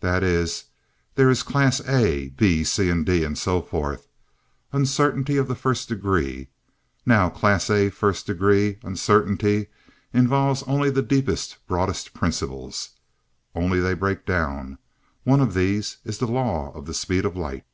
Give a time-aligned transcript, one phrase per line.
[0.00, 0.64] That is,
[1.14, 4.08] there is Class A, B, C, D, and so forth
[4.74, 6.50] Uncertainty of the First Degree.
[7.06, 9.68] Now Class A First Degree Uncertainty
[10.12, 12.90] involves only the deepest, broadest principles.
[13.54, 14.76] Only they break down.
[15.24, 17.64] One of these is the law of the speed of light.